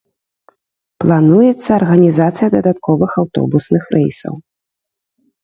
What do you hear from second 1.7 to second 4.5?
арганізацыя дадатковых аўтобусных рэйсаў.